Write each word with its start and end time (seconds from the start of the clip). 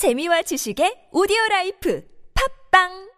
재미와 0.00 0.40
지식의 0.48 1.12
오디오 1.12 1.36
라이프. 1.50 2.00
팝빵 2.32 3.09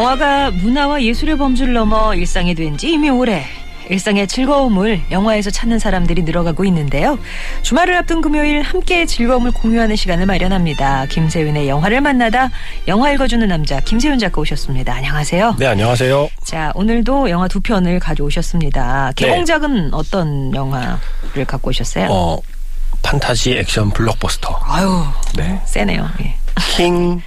영화가 0.00 0.50
문화와 0.52 1.02
예술의 1.02 1.36
범주를 1.36 1.74
넘어 1.74 2.14
일상이 2.14 2.54
된 2.54 2.78
지 2.78 2.92
이미 2.92 3.10
오래. 3.10 3.44
일상의 3.90 4.26
즐거움을 4.28 5.02
영화에서 5.10 5.50
찾는 5.50 5.78
사람들이 5.80 6.22
늘어가고 6.22 6.64
있는데요. 6.66 7.18
주말을 7.62 7.94
앞둔 7.96 8.20
금요일 8.22 8.62
함께 8.62 9.04
즐거움을 9.04 9.50
공유하는 9.50 9.96
시간을 9.96 10.24
마련합니다. 10.26 11.06
김세윤의 11.06 11.68
영화를 11.68 12.00
만나다 12.00 12.50
영화 12.88 13.10
읽어주는 13.10 13.46
남자 13.48 13.80
김세윤 13.80 14.18
작가 14.20 14.40
오셨습니다. 14.40 14.94
안녕하세요. 14.94 15.56
네, 15.58 15.66
안녕하세요. 15.66 16.30
자, 16.44 16.70
오늘도 16.76 17.28
영화 17.30 17.46
두 17.48 17.60
편을 17.60 17.98
가져오셨습니다. 17.98 19.12
네. 19.16 19.26
개봉작은 19.26 19.92
어떤 19.92 20.54
영화를 20.54 21.44
갖고 21.46 21.70
오셨어요? 21.70 22.06
어, 22.10 22.38
판타지 23.02 23.58
액션 23.58 23.90
블록버스터. 23.90 24.60
아유, 24.62 25.02
네. 25.36 25.60
세네요. 25.66 26.08
예. 26.22 26.36
킹, 26.76 27.20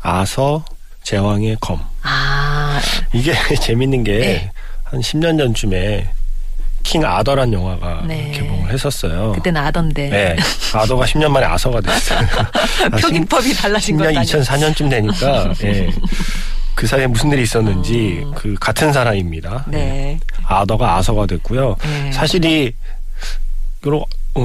아서, 0.00 0.64
제왕의 1.06 1.58
검. 1.60 1.80
아, 2.02 2.80
이게 3.12 3.32
재밌는 3.62 4.02
게, 4.02 4.18
네. 4.18 4.50
한 4.82 5.00
10년 5.00 5.38
전쯤에, 5.38 6.10
킹 6.82 7.04
아더란 7.04 7.52
영화가 7.52 8.02
네. 8.08 8.32
개봉을 8.32 8.72
했었어요. 8.72 9.32
그때는 9.32 9.60
아던데. 9.60 10.08
네. 10.08 10.36
아더가 10.74 11.04
10년 11.04 11.28
만에 11.28 11.46
아서가 11.46 11.80
됐어요. 11.80 12.26
표기법이 13.00 13.54
달라진 13.54 13.96
것도 13.96 14.10
10년, 14.10 14.16
아니고. 14.18 14.38
2004년쯤 14.38 14.90
되니까, 14.90 15.54
예. 15.62 15.90
그 16.74 16.88
사이에 16.88 17.06
무슨 17.06 17.30
일이 17.30 17.42
있었는지, 17.42 18.22
음. 18.24 18.32
그, 18.34 18.54
같은 18.58 18.92
사람입니다. 18.92 19.64
네. 19.68 20.18
아더가 20.44 20.96
아서가 20.96 21.26
됐고요. 21.26 21.76
네. 21.82 22.12
사실이 22.12 22.74
어, 23.86 24.02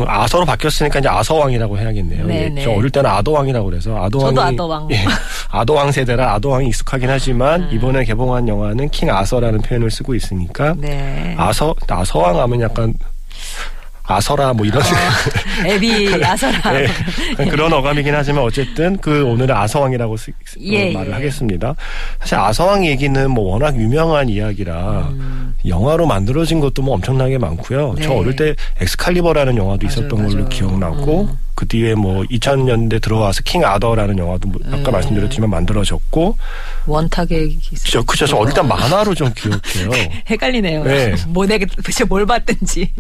아서로 0.07 0.45
바뀌었으니까 0.45 0.99
이제 0.99 1.09
아서왕이라고 1.09 1.77
해야겠네요. 1.77 2.25
네, 2.25 2.43
예, 2.45 2.49
네. 2.49 2.63
저 2.63 2.71
어릴 2.71 2.89
때는 2.89 3.09
아도왕이라고 3.09 3.69
그래서 3.69 3.91
아도왕이 4.03 4.35
저도 4.35 4.41
아도왕. 4.47 4.87
예, 4.91 5.05
아도왕 5.51 5.91
세대라 5.91 6.33
아도왕이 6.35 6.67
익숙하긴 6.69 7.09
하지만 7.09 7.63
음. 7.63 7.69
이번에 7.71 8.03
개봉한 8.05 8.47
영화는 8.47 8.89
킹 8.89 9.09
아서라는 9.09 9.61
표현을 9.61 9.91
쓰고 9.91 10.15
있으니까 10.15 10.73
네. 10.77 11.35
아서 11.37 11.75
아서왕 11.87 12.39
하면 12.39 12.61
약간 12.61 12.93
아서라 14.03 14.51
뭐 14.53 14.65
이런 14.65 14.81
애비 15.65 16.11
아서라. 16.23 16.59
네, 16.73 17.45
그런 17.49 17.71
어감이긴 17.71 18.13
하지만 18.13 18.43
어쨌든 18.43 18.97
그 18.97 19.23
오늘은 19.25 19.55
아서왕이라고 19.55 20.17
쓰, 20.17 20.31
쓰- 20.45 20.59
예, 20.61 20.91
말을 20.91 21.09
예. 21.11 21.13
하겠습니다. 21.13 21.75
사실 22.19 22.35
아서왕 22.35 22.85
얘기는 22.85 23.29
뭐 23.31 23.53
워낙 23.53 23.75
유명한 23.77 24.27
이야기라 24.27 25.09
영화로 25.65 26.05
만들어진 26.07 26.59
것도 26.59 26.81
뭐 26.81 26.95
엄청나게 26.95 27.37
많고요. 27.37 27.91
음. 27.91 27.95
네. 27.95 28.03
저 28.03 28.13
어릴 28.13 28.35
때 28.35 28.55
엑스칼리버라는 28.79 29.57
영화도 29.57 29.85
맞아요, 29.85 29.91
있었던 29.91 30.09
걸로 30.09 30.33
맞아요. 30.33 30.49
기억나고 30.49 31.21
음. 31.23 31.37
그 31.55 31.67
뒤에 31.67 31.93
뭐 31.93 32.23
2000년대 32.23 33.01
들어와서 33.01 33.41
킹 33.45 33.63
아더라는 33.63 34.17
영화도 34.17 34.47
뭐 34.49 34.59
아까 34.67 34.77
네. 34.77 34.91
말씀드렸지만 34.91 35.49
만들어졌고 35.49 36.35
원탁의 36.87 37.57
저 37.85 38.01
그저 38.01 38.25
저 38.25 38.37
어릴 38.37 38.53
때 38.53 38.61
만화로 38.61 39.13
좀 39.13 39.31
기억해요. 39.33 39.91
헷갈리네요. 40.29 40.83
네. 40.83 41.13
뭐 41.27 41.45
내가 41.45 41.65
도대체 41.75 42.03
뭘 42.03 42.25
봤든지. 42.25 42.91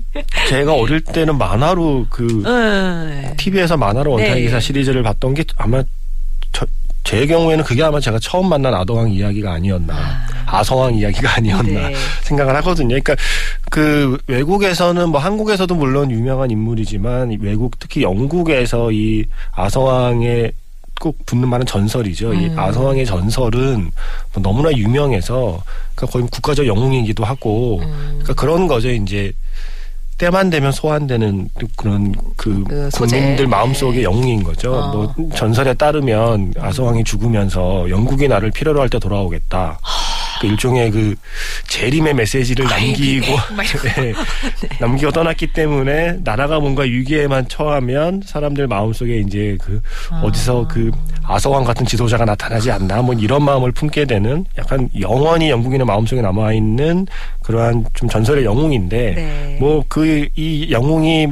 제가 0.49 0.73
어릴 0.73 1.01
때는 1.01 1.37
만화로 1.37 2.05
그 2.09 2.43
음. 2.45 3.33
TV에서 3.37 3.77
만화로 3.77 4.11
원탁 4.11 4.35
네. 4.35 4.41
기사 4.41 4.59
시리즈를 4.59 5.01
봤던 5.01 5.33
게 5.33 5.43
아마 5.57 5.83
저, 6.51 6.65
제 7.03 7.25
경우에는 7.25 7.63
그게 7.63 7.81
아마 7.81 7.99
제가 7.99 8.19
처음 8.19 8.47
만난 8.47 8.75
아더왕 8.75 9.09
이야기가 9.11 9.53
아니었나 9.53 9.93
아 9.95 10.27
서왕 10.63 10.95
이야기가 10.95 11.35
아니었나 11.37 11.89
네. 11.89 11.95
생각을 12.23 12.55
하거든요. 12.57 12.89
그러니까 12.89 13.15
그 13.69 14.17
외국에서는 14.27 15.09
뭐 15.09 15.19
한국에서도 15.19 15.73
물론 15.75 16.11
유명한 16.11 16.51
인물이지만 16.51 17.31
이 17.31 17.37
외국 17.41 17.79
특히 17.79 18.03
영국에서 18.03 18.91
이 18.91 19.25
아서왕의 19.51 20.51
꼭 20.99 21.17
붙는 21.25 21.47
말은 21.47 21.65
전설이죠. 21.65 22.33
이 22.35 22.45
음. 22.47 22.59
아서왕의 22.59 23.05
전설은 23.05 23.91
뭐 24.33 24.43
너무나 24.43 24.71
유명해서 24.71 25.63
그러니까 25.95 26.13
거의 26.13 26.27
국가적 26.29 26.67
영웅이기도 26.67 27.23
하고 27.23 27.79
음. 27.79 28.19
그러니까 28.19 28.33
그런 28.33 28.67
거죠. 28.67 28.89
이제 28.89 29.33
때만 30.21 30.51
되면 30.51 30.71
소환되는 30.71 31.49
그런 31.75 32.11
그 32.37 32.63
그. 32.63 32.89
국민들 32.93 33.47
마음속의 33.47 34.03
영웅인 34.03 34.43
거죠. 34.43 34.71
어. 34.75 34.93
뭐 34.93 35.29
전설에 35.33 35.73
따르면 35.73 36.53
아서왕이 36.59 37.03
죽으면서 37.03 37.89
영국이 37.89 38.27
나를 38.27 38.51
필요로 38.51 38.79
할 38.79 38.91
때 38.91 38.99
돌아오겠다. 38.99 39.79
그 40.41 40.47
일종의 40.47 40.91
그 40.91 41.15
재림의 41.69 42.13
메시지를 42.15 42.65
남기고 42.65 43.25
막 43.55 43.63
이러고. 43.63 44.01
네, 44.01 44.13
남기고 44.79 45.11
떠났기 45.11 45.53
때문에 45.53 46.17
나라가 46.23 46.59
뭔가 46.59 46.83
위기에만 46.83 47.47
처하면 47.47 48.21
사람들 48.25 48.67
마음속에 48.67 49.19
이제 49.19 49.55
그 49.61 49.81
어디서 50.23 50.67
그 50.67 50.91
아서왕 51.23 51.63
같은 51.63 51.85
지도자가 51.85 52.25
나타나지 52.25 52.71
않나 52.71 53.01
뭐 53.03 53.13
이런 53.13 53.43
마음을 53.45 53.71
품게 53.71 54.05
되는 54.05 54.43
약간 54.57 54.89
영원히 54.99 55.51
영국인의 55.51 55.85
마음속에 55.85 56.21
남아 56.21 56.53
있는 56.53 57.05
그러한 57.43 57.85
좀 57.93 58.09
전설의 58.09 58.43
영웅인데 58.43 59.13
네. 59.15 59.57
뭐그 59.59 60.10
이 60.35 60.71
영웅이 60.71 61.29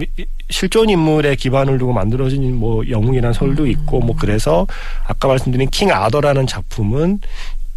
실존 0.50 0.90
인물에 0.90 1.36
기반을 1.36 1.78
두고 1.78 1.94
만들어진 1.94 2.56
뭐 2.56 2.84
영웅이라는 2.88 3.34
설도 3.34 3.68
있고 3.68 4.00
뭐 4.00 4.16
그래서 4.18 4.66
아까 5.06 5.28
말씀드린 5.28 5.70
킹 5.70 5.92
아더라는 5.92 6.48
작품은 6.48 7.20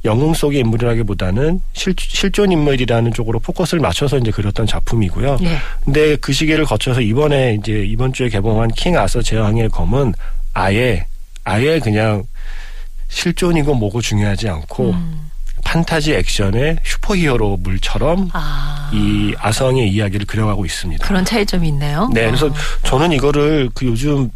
영웅 0.04 0.34
속의 0.34 0.60
인물이라기보다는 0.60 1.60
실, 1.74 1.94
실존 1.96 2.50
인물이라는 2.50 3.12
쪽으로 3.12 3.38
포커스를 3.38 3.80
맞춰서 3.80 4.18
이제 4.18 4.30
그렸던 4.30 4.66
작품이고요. 4.66 5.38
예. 5.42 5.58
근데 5.84 6.16
그 6.16 6.32
시기를 6.32 6.64
거쳐서 6.64 7.00
이번에 7.00 7.58
이제 7.60 7.84
이번 7.86 8.12
주에 8.12 8.28
개봉한 8.28 8.72
킹 8.72 8.96
아서 8.96 9.22
제왕의 9.22 9.68
검은 9.68 10.14
아예 10.54 11.06
아예 11.44 11.78
그냥 11.78 12.24
실존이고 13.08 13.74
뭐고 13.74 14.00
중요하지 14.00 14.48
않고 14.48 14.90
음. 14.90 15.30
판타지 15.64 16.14
액션의 16.14 16.78
슈퍼히어로 16.82 17.58
물처럼 17.58 18.30
아. 18.32 18.81
이 18.92 19.34
아서의 19.38 19.88
이야기를 19.88 20.26
그려가고 20.26 20.64
있습니다. 20.64 21.06
그런 21.06 21.24
차이점이 21.24 21.68
있네요. 21.68 22.10
네, 22.12 22.26
그래서 22.26 22.46
어. 22.46 22.54
저는 22.84 23.12
이거를 23.12 23.70
그 23.74 23.86
요즘 23.86 24.30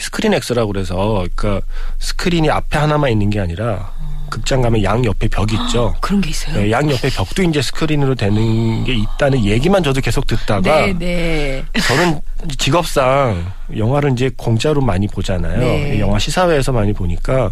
스크린 0.00 0.34
X라고 0.34 0.72
그래서 0.72 1.26
그러니까 1.34 1.66
스크린이 1.98 2.50
앞에 2.50 2.78
하나만 2.78 3.10
있는 3.10 3.30
게 3.30 3.40
아니라 3.40 3.92
극장 4.30 4.60
가면 4.60 4.82
양 4.82 5.04
옆에 5.04 5.28
벽 5.28 5.52
있죠. 5.52 5.94
그런 6.00 6.20
게 6.20 6.30
있어요. 6.30 6.56
네, 6.56 6.70
양 6.70 6.88
옆에 6.90 7.08
벽도 7.10 7.42
이제 7.42 7.62
스크린으로 7.62 8.14
되는 8.14 8.84
게 8.84 8.94
있다는 8.94 9.44
얘기만 9.44 9.82
저도 9.82 10.00
계속 10.00 10.26
듣다가 10.26 10.60
네, 10.60 10.92
네. 10.92 11.64
저는 11.80 12.20
직업상 12.58 13.52
영화를 13.76 14.12
이제 14.12 14.30
공짜로 14.36 14.80
많이 14.80 15.08
보잖아요. 15.08 15.58
네. 15.58 16.00
영화 16.00 16.18
시사회에서 16.18 16.72
많이 16.72 16.92
보니까 16.92 17.50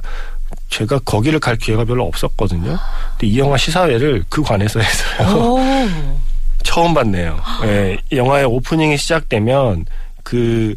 제가 0.69 0.99
거기를 1.01 1.39
갈 1.41 1.57
기회가 1.57 1.85
별로 1.85 2.05
없었거든요. 2.07 2.79
근데 3.13 3.27
이 3.27 3.39
영화 3.39 3.57
시사회를 3.57 4.25
그 4.29 4.43
관에서 4.43 4.81
했어요. 4.81 5.39
오. 5.39 5.59
처음 6.63 6.93
봤네요. 6.95 7.41
예, 7.65 7.97
영화의 8.13 8.45
오프닝이 8.45 8.97
시작되면 8.97 9.87
그 10.23 10.75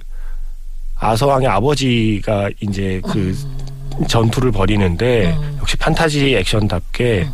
아서왕의 0.98 1.48
아버지가 1.48 2.50
이제 2.62 3.02
그 3.06 3.36
전투를 4.08 4.52
벌이는데 4.52 5.36
음. 5.36 5.58
역시 5.60 5.76
판타지 5.78 6.36
액션답게 6.36 7.28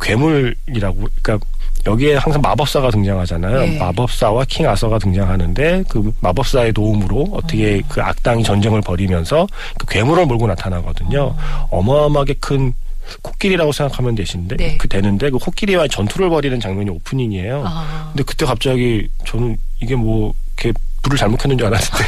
괴물이라고 0.00 1.08
그러니까 1.22 1.38
여기에 1.86 2.16
항상 2.16 2.42
마법사가 2.42 2.90
등장하잖아요. 2.90 3.74
예. 3.74 3.78
마법사와 3.78 4.44
킹 4.48 4.68
아서가 4.68 4.98
등장하는데 4.98 5.84
그 5.88 6.12
마법사의 6.20 6.72
도움으로 6.72 7.28
어떻게 7.32 7.80
그 7.88 8.02
악당이 8.02 8.42
전쟁을 8.42 8.80
벌이면서 8.82 9.46
그 9.78 9.86
괴물을 9.86 10.26
몰고 10.26 10.46
나타나거든요. 10.48 11.34
어마어마하게 11.70 12.34
큰 12.40 12.74
코끼리라고 13.22 13.70
생각하면 13.72 14.16
되신데 14.16 14.56
네. 14.56 14.76
그 14.76 14.88
되는데 14.88 15.30
그 15.30 15.38
코끼리와 15.38 15.86
전투를 15.88 16.28
벌이는 16.28 16.58
장면이 16.58 16.90
오프닝이에요. 16.90 17.62
아. 17.64 18.10
근데 18.12 18.24
그때 18.24 18.44
갑자기 18.44 19.08
저는 19.24 19.56
이게 19.80 19.94
뭐 19.94 20.34
이렇게 20.56 20.78
불을 21.06 21.16
잘못 21.16 21.36
켰는 21.38 21.56
줄 21.56 21.66
알았는데 21.68 22.04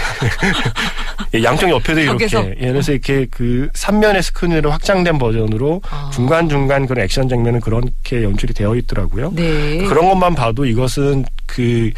예, 1.35 1.43
양쪽 1.43 1.71
옆에도 1.71 2.01
이렇게. 2.01 2.27
예, 2.61 2.73
그래서 2.73 2.93
이렇게 2.93 3.27
그 3.31 3.69
3면의 3.75 4.23
스크린으로 4.23 4.71
확장된 4.71 5.19
버전으로 5.19 5.81
아. 5.89 6.11
중간 6.13 6.49
중간 6.49 6.87
그런 6.87 7.05
액션 7.05 7.29
장면은 7.29 7.61
그렇게 7.61 8.25
연출이 8.25 8.55
되어 8.55 8.75
있더라고요. 8.77 9.33
네. 9.35 9.85
그런 9.85 10.09
것만 10.09 10.35
봐도 10.35 10.65
이것은 10.65 11.25
그 11.47 11.91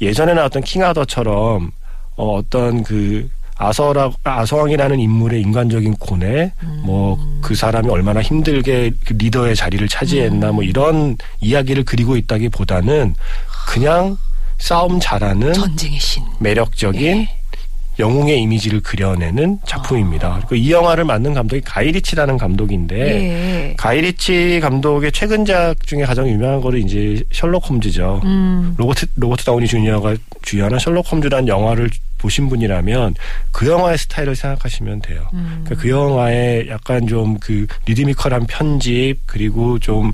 예전에 0.00 0.34
나왔던 0.34 0.62
킹하더처럼 0.62 1.70
어, 2.16 2.36
어떤 2.36 2.82
그 2.82 3.28
아서라 3.56 4.10
아서왕이라는 4.24 4.98
인물의 4.98 5.42
인간적인 5.42 5.96
고뇌, 5.96 6.50
뭐그 6.82 7.54
사람이 7.54 7.90
얼마나 7.90 8.22
힘들게 8.22 8.90
그 9.04 9.12
리더의 9.12 9.54
자리를 9.54 9.86
차지했나, 9.86 10.52
뭐 10.52 10.64
이런 10.64 11.18
이야기를 11.42 11.84
그리고 11.84 12.16
있다기보다는 12.16 13.14
그냥 13.68 14.16
싸움 14.60 15.00
잘하는 15.00 15.52
전쟁의 15.52 15.98
신. 15.98 16.22
매력적인 16.38 17.02
예. 17.02 17.28
영웅의 17.98 18.40
이미지를 18.40 18.80
그려내는 18.80 19.58
작품입니다. 19.66 20.42
그리고 20.48 20.54
이 20.54 20.70
영화를 20.70 21.04
만든 21.04 21.34
감독이 21.34 21.60
가이리치라는 21.62 22.38
감독인데 22.38 22.96
예. 22.96 23.74
가이리치 23.76 24.60
감독의 24.62 25.12
최근작 25.12 25.86
중에 25.86 26.04
가장 26.04 26.28
유명한 26.28 26.60
거는 26.60 26.86
이제 26.86 27.22
셜록 27.32 27.68
홈즈죠. 27.68 28.20
음. 28.24 28.74
로버트 28.78 29.06
로버트 29.16 29.44
다우니 29.44 29.66
주니어가 29.66 30.14
주연한 30.42 30.78
셜록 30.78 31.10
홈즈라는 31.10 31.48
영화를 31.48 31.90
보신 32.20 32.48
분이라면 32.48 33.14
그 33.50 33.66
영화의 33.66 33.96
스타일을 33.98 34.36
생각하시면 34.36 35.00
돼요. 35.00 35.26
음. 35.32 35.62
그러니까 35.64 35.82
그 35.82 35.88
영화의 35.90 36.68
약간 36.68 37.06
좀 37.06 37.30
그 37.40 37.66
리드미컬한 37.86 38.46
편집 38.46 39.16
그리고 39.26 39.78
좀 39.78 40.12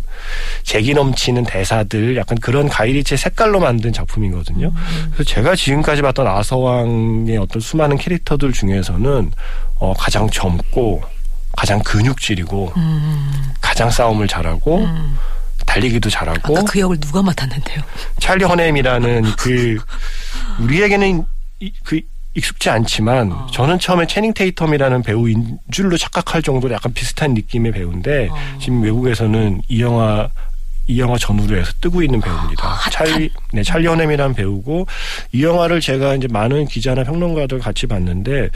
재기 0.63 0.95
넘치는 0.95 1.45
대사들 1.45 2.17
약간 2.17 2.39
그런 2.39 2.69
가이리치의 2.69 3.19
색깔로 3.19 3.59
만든 3.59 3.93
작품이거든요. 3.93 4.69
음. 4.69 5.11
그래서 5.13 5.25
제가 5.25 5.57
지금까지 5.57 6.03
봤던 6.03 6.27
아서왕의 6.27 7.37
어떤 7.39 7.61
수많은 7.61 7.97
캐릭터들 7.99 8.53
중에서는 8.53 9.33
어, 9.79 9.95
가장 9.99 10.29
젊고 10.31 11.03
가장 11.57 11.83
근육질이고 11.83 12.73
음. 12.77 13.33
가장 13.61 13.91
싸움을 13.91 14.29
잘하고 14.29 14.85
음. 14.85 15.17
달리기도 15.67 16.09
잘하고 16.11 16.65
그 16.67 16.79
역을 16.79 16.99
누가 17.01 17.23
맡았는데요? 17.23 17.83
찰리 18.21 18.45
허넴이라는 18.45 19.25
그 19.37 19.79
우리에게는 20.61 21.19
이- 21.21 21.23
그 21.85 22.01
익숙지 22.35 22.69
않지만 22.69 23.33
어. 23.33 23.47
저는 23.51 23.79
처음에 23.79 24.07
채닝 24.07 24.35
테이텀이라는 24.35 25.05
배우인 25.05 25.59
줄로 25.71 25.97
착각할 25.97 26.43
정도로 26.43 26.75
약간 26.75 26.93
비슷한 26.93 27.35
느낌의 27.35 27.73
배우인데 27.73 28.29
어. 28.31 28.59
지금 28.61 28.83
외국에서는 28.83 29.63
이 29.69 29.81
영화 29.81 30.29
이 30.89 31.01
영화 31.01 31.19
전후로 31.19 31.57
해서 31.57 31.73
뜨고 31.81 32.03
있는 32.03 32.21
배우입니다. 32.21 32.65
아. 32.65 32.91
찰리 32.91 33.31
네 33.53 33.63
찰리 33.63 33.87
허넴이라는 33.87 34.35
배우고 34.35 34.87
이 35.33 35.43
영화를 35.43 35.81
제가 35.81 36.15
이제 36.15 36.29
많은 36.31 36.67
기자나 36.67 37.03
평론가들 37.03 37.59
같이 37.59 37.87
봤는데 37.87 38.51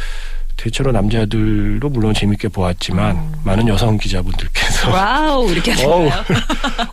대체로 0.57 0.93
남자들도 0.93 1.89
물론 1.89 2.13
재밌게 2.13 2.49
보았지만 2.49 3.17
음. 3.17 3.33
많은 3.45 3.67
여성 3.67 3.97
기자분들께서 3.97 4.70
와우 4.89 5.51
이렇게 5.51 5.73
어우, 5.85 6.09
하시나요? 6.09 6.25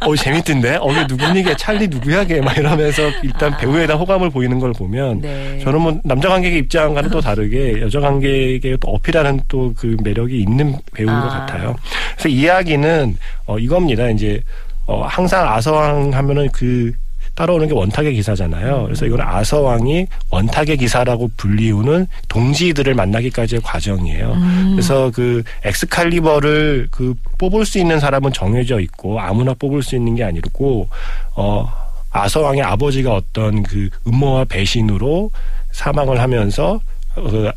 어 0.01 0.15
재밌던데? 0.15 0.77
어, 0.81 0.91
이게 0.91 1.05
누구니? 1.07 1.43
걔 1.43 1.55
찰리 1.55 1.87
누구야? 1.87 2.25
걔? 2.25 2.41
막 2.41 2.57
이러면서 2.57 3.03
일단 3.23 3.55
배우에다 3.57 3.95
호감을 3.95 4.29
보이는 4.29 4.59
걸 4.59 4.73
보면 4.73 5.17
아. 5.19 5.21
네. 5.21 5.59
저는 5.63 5.81
뭐 5.81 5.99
남자 6.03 6.29
관객의 6.29 6.59
입장과는 6.59 7.09
또 7.09 7.21
다르게 7.21 7.81
여자 7.81 7.99
관객의 7.99 8.77
또 8.79 8.89
어필하는 8.89 9.41
또 9.47 9.67
그 9.77 9.95
매력이 10.03 10.39
있는 10.39 10.75
배우인 10.93 11.13
것 11.21 11.27
아. 11.27 11.39
같아요. 11.45 11.75
그래서 12.13 12.29
이야기는 12.29 13.17
어, 13.45 13.59
이겁니다. 13.59 14.09
이제 14.09 14.41
어, 14.85 15.03
항상 15.05 15.47
아서왕 15.53 16.13
하면은 16.13 16.49
그 16.51 16.93
따라오는 17.37 17.67
게 17.67 17.73
원탁의 17.75 18.15
기사잖아요. 18.15 18.85
그래서 18.85 19.05
이건 19.05 19.21
아서왕이 19.21 20.07
원탁의 20.31 20.77
기사라고 20.77 21.29
불리우는 21.37 22.07
동지들을 22.29 22.95
만나기까지의 22.95 23.61
과정이에요. 23.61 24.33
음. 24.33 24.71
그래서 24.71 25.11
그 25.13 25.43
엑스칼리버를 25.63 26.87
그 26.89 27.13
뽑을 27.37 27.63
수 27.63 27.77
있는 27.77 27.99
사람은 27.99 28.33
정해져 28.33 28.79
있고 28.79 29.19
아무나 29.19 29.53
뽑을 29.53 29.83
수 29.83 29.95
있는 29.95 30.15
게 30.15 30.23
아니고 30.23 30.89
어 31.35 31.71
아서왕의 32.09 32.63
아버지가 32.63 33.13
어떤 33.13 33.61
그 33.61 33.89
음모와 34.07 34.45
배신으로 34.45 35.29
사망을 35.71 36.19
하면서 36.19 36.79
그 37.13 37.51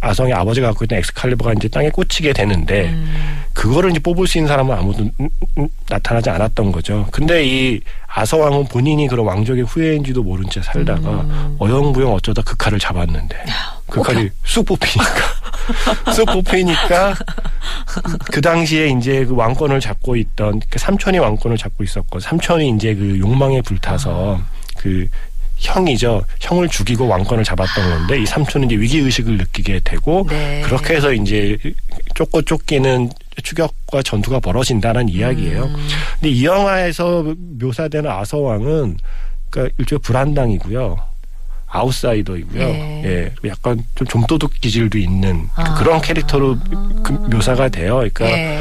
아성의 0.00 0.32
아버지가 0.32 0.68
갖고 0.68 0.84
있던 0.86 0.98
엑스칼리버가 0.98 1.52
이제 1.52 1.68
땅에 1.68 1.88
꽂히게 1.88 2.32
되는데 2.32 2.90
음. 2.90 3.43
그거를 3.64 3.92
이제 3.92 3.98
뽑을 3.98 4.26
수 4.26 4.36
있는 4.36 4.48
사람은 4.48 4.76
아무도 4.76 5.04
음, 5.18 5.28
음, 5.56 5.68
나타나지 5.88 6.28
않았던 6.28 6.70
거죠. 6.70 7.08
근데 7.10 7.46
이 7.46 7.80
아서왕은 8.08 8.66
본인이 8.66 9.08
그런 9.08 9.24
왕족의 9.24 9.64
후예인지도 9.64 10.22
모른 10.22 10.44
채 10.50 10.60
살다가 10.60 11.22
음. 11.22 11.56
어영부영 11.58 12.12
어쩌다 12.12 12.42
그 12.44 12.58
칼을 12.58 12.78
잡았는데 12.78 13.34
그 13.88 14.02
칼이 14.02 14.28
쑥 14.44 14.66
뽑히니까 14.66 16.12
쑥 16.12 16.26
뽑히니까 16.26 17.14
그 18.30 18.42
당시에 18.42 18.88
이제 18.88 19.24
그 19.24 19.34
왕권을 19.34 19.80
잡고 19.80 20.16
있던 20.16 20.60
그 20.68 20.78
삼촌이 20.78 21.16
왕권을 21.18 21.56
잡고 21.56 21.84
있었고 21.84 22.20
삼촌이 22.20 22.68
이제 22.76 22.94
그 22.94 23.18
욕망에 23.18 23.62
불타서 23.62 24.42
그 24.76 25.08
형이죠. 25.56 26.22
형을 26.40 26.68
죽이고 26.68 27.06
왕권을 27.06 27.44
잡았던 27.44 27.88
건데 27.88 28.20
이 28.20 28.26
삼촌은 28.26 28.66
이제 28.68 28.76
위기 28.76 28.98
의식을 28.98 29.38
느끼게 29.38 29.80
되고 29.84 30.26
네. 30.28 30.60
그렇게 30.66 30.96
해서 30.96 31.14
이제 31.14 31.56
쫓고 32.14 32.42
쫓기는 32.42 33.08
추격과 33.42 34.02
전투가 34.02 34.40
벌어진다는 34.40 35.08
이야기예요. 35.08 35.64
음. 35.64 35.88
근데 36.14 36.30
이 36.30 36.44
영화에서 36.44 37.34
묘사되는 37.36 38.10
아서왕은 38.10 38.98
그러니까 39.50 39.74
일종의 39.78 40.00
불안당이고요. 40.00 41.14
아웃사이더이고요. 41.74 42.62
예. 42.62 43.02
예. 43.04 43.48
약간 43.48 43.84
좀 43.96 44.06
좀도둑 44.06 44.52
기질도 44.60 44.96
있는 44.96 45.48
아. 45.56 45.74
그런 45.74 46.00
캐릭터로 46.00 46.56
그 47.02 47.12
묘사가 47.12 47.68
돼요. 47.68 47.96
그러니까 47.96 48.30
예. 48.30 48.60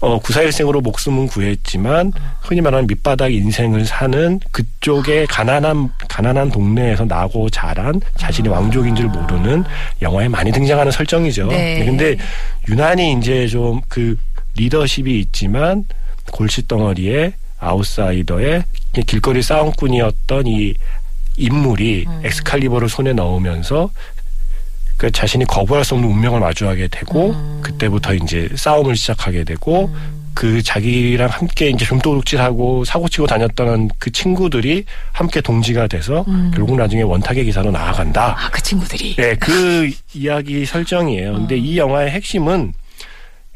어, 0.00 0.18
구사일생으로 0.18 0.80
목숨은 0.80 1.26
구했지만 1.26 2.12
흔히 2.40 2.60
말하는 2.60 2.86
밑바닥 2.86 3.32
인생을 3.32 3.84
사는 3.84 4.40
그쪽의 4.50 5.26
가난한 5.26 5.90
가난한 6.08 6.50
동네에서 6.50 7.04
나고 7.04 7.50
자란 7.50 8.00
자신이 8.16 8.48
왕족인 8.48 8.96
줄 8.96 9.06
모르는 9.08 9.64
영화에 10.00 10.28
많이 10.28 10.50
등장하는 10.52 10.90
설정이죠. 10.90 11.48
네. 11.48 11.84
근데 11.84 12.16
유난히 12.68 13.12
이제 13.12 13.46
좀 13.46 13.80
그 13.88 14.16
리더십이 14.56 15.18
있지만 15.20 15.84
골칫덩어리에 16.32 17.32
아웃사이더의 17.58 18.64
길거리 19.06 19.42
싸움꾼이었던 19.42 20.46
이 20.46 20.74
인물이 21.36 22.04
음. 22.06 22.20
엑스칼리버를 22.24 22.88
손에 22.88 23.12
넣으면서 23.12 23.90
그 25.00 25.10
자신이 25.10 25.46
거부할 25.46 25.82
수 25.82 25.94
없는 25.94 26.10
운명을 26.10 26.40
마주하게 26.40 26.88
되고 26.88 27.30
음. 27.30 27.60
그때부터 27.62 28.12
이제 28.12 28.50
싸움을 28.54 28.94
시작하게 28.94 29.44
되고 29.44 29.86
음. 29.86 30.30
그 30.34 30.62
자기랑 30.62 31.30
함께 31.30 31.70
이제 31.70 31.86
좀도둑질하고 31.86 32.84
사고치고 32.84 33.26
다녔던 33.26 33.88
그 33.98 34.12
친구들이 34.12 34.84
함께 35.12 35.40
동지가 35.40 35.86
돼서 35.86 36.26
음. 36.28 36.50
결국 36.54 36.76
나중에 36.76 37.00
원탁의 37.00 37.46
기사로 37.46 37.70
나아간다. 37.70 38.36
아, 38.38 38.50
그 38.50 38.62
친구들이. 38.62 39.16
네, 39.16 39.34
그 39.36 39.90
이야기 40.12 40.66
설정이에요. 40.66 41.32
근데 41.32 41.54
음. 41.54 41.64
이 41.64 41.78
영화의 41.78 42.10
핵심은 42.10 42.74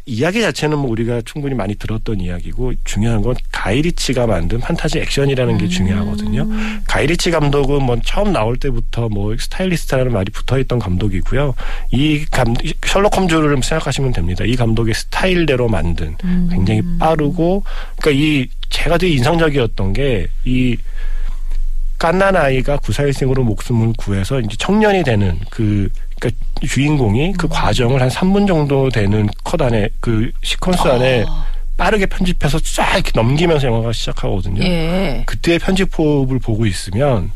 이야기 0.06 0.42
자체는 0.42 0.78
뭐 0.78 0.90
우리가 0.90 1.22
충분히 1.24 1.54
많이 1.54 1.74
들었던 1.74 2.20
이야기고 2.20 2.74
중요한 2.84 3.22
건 3.22 3.34
가이리치가 3.50 4.26
만든 4.26 4.60
판타지 4.60 4.98
액션이라는 4.98 5.56
게 5.56 5.68
중요하거든요. 5.68 6.46
가이리치 6.86 7.30
감독은 7.30 7.82
뭐 7.82 7.98
처음 8.04 8.32
나올 8.32 8.58
때부터 8.58 9.08
뭐 9.08 9.34
스타일리스트라는 9.38 10.12
말이 10.12 10.30
붙어 10.30 10.58
있던 10.58 10.78
감독이고요. 10.78 11.54
이 11.92 12.26
감, 12.30 12.54
셜록 12.84 13.16
홈즈를 13.16 13.50
생각하시면 13.62 14.12
됩니다. 14.12 14.44
이 14.44 14.56
감독의 14.56 14.92
스타일대로 14.94 15.68
만든 15.68 16.16
음. 16.24 16.48
굉장히 16.52 16.82
빠르고 16.98 17.64
그러니까 17.96 18.22
이 18.22 18.48
제가 18.68 18.98
되게 18.98 19.14
인상적이었던 19.14 19.94
게이 19.94 20.76
깐난 21.98 22.36
아이가 22.36 22.76
구사일생으로 22.76 23.44
목숨을 23.44 23.94
구해서 23.96 24.40
이제 24.40 24.56
청년이 24.58 25.04
되는 25.04 25.38
그 25.48 25.88
그러니까 26.18 26.40
주인공이 26.66 27.32
그 27.34 27.48
과정을 27.48 28.00
한 28.00 28.08
3분 28.08 28.46
정도 28.46 28.88
되는 28.88 29.28
컷 29.42 29.60
안에 29.60 29.88
그 30.00 30.30
시퀀스 30.42 30.86
안에 30.86 31.22
어, 31.22 31.44
빠르게 31.76 32.06
편집해서 32.06 32.58
쫙 32.60 32.94
이렇게 32.94 33.10
넘기면서 33.14 33.66
영화가 33.66 33.92
시작하거든요. 33.92 34.62
예. 34.64 35.22
그때의 35.26 35.58
편집법을 35.58 36.38
보고 36.38 36.66
있으면 36.66 37.32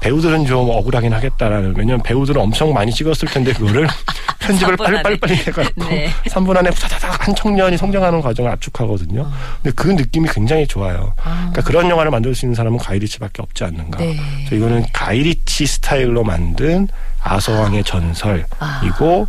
배우들은 0.00 0.46
좀 0.46 0.68
억울하긴 0.70 1.12
하겠다라는 1.12 1.74
왜냐면 1.76 2.02
배우들은 2.02 2.40
엄청 2.40 2.72
많이 2.72 2.92
찍었을 2.92 3.28
텐데 3.28 3.52
그거를 3.52 3.86
편집을 4.38 4.76
3분 4.76 4.78
빨리 4.78 4.94
안에. 4.94 5.02
빨리 5.02 5.18
빨리 5.18 5.34
해갖고 5.36 5.84
네. 5.88 6.10
3분 6.26 6.56
안에 6.56 6.70
후다다닥 6.70 7.26
한 7.26 7.34
청년이 7.34 7.76
성장하는 7.76 8.20
과정을 8.20 8.50
압축하거든요. 8.52 9.28
근데 9.62 9.74
그 9.74 9.88
느낌이 9.88 10.28
굉장히 10.32 10.66
좋아요. 10.66 11.14
그러니까 11.22 11.62
그런 11.62 11.88
영화를 11.90 12.10
만들 12.10 12.34
수 12.34 12.44
있는 12.44 12.54
사람은 12.54 12.78
가이리치밖에 12.78 13.42
없지 13.42 13.64
않는가. 13.64 13.98
네. 13.98 14.16
그래서 14.46 14.54
이거는 14.54 14.86
가이리치 14.92 15.66
스타일로 15.66 16.22
만든 16.22 16.86
아서왕의 17.22 17.82
전설이고 17.84 19.26